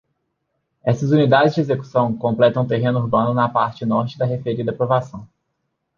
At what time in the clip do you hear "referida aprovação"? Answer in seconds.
4.25-5.29